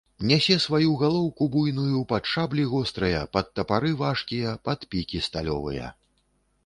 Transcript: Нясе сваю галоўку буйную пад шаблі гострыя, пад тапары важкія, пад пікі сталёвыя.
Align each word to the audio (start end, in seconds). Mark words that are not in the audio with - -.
Нясе 0.29 0.55
сваю 0.61 0.93
галоўку 1.01 1.47
буйную 1.55 1.99
пад 2.13 2.23
шаблі 2.31 2.65
гострыя, 2.73 3.21
пад 3.37 3.53
тапары 3.59 3.91
важкія, 4.03 4.57
пад 4.69 4.79
пікі 4.95 5.23
сталёвыя. 5.27 5.85